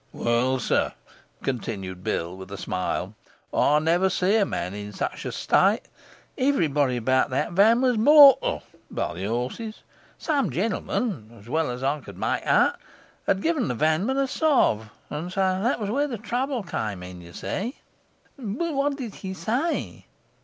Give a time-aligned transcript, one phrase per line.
[0.13, 0.93] Well, sir,'
[1.43, 3.13] continued Bill, with a smile,
[3.53, 5.81] 'I never see a man in such a state.
[6.39, 9.83] Everybody about that van was mortal, bar the horses.
[10.17, 12.77] Some gen'leman (as well as I could make out)
[13.27, 17.21] had given the vanman a sov.; and so that was where the trouble come in,
[17.21, 17.77] you see.'
[18.39, 20.07] 'But what did he say?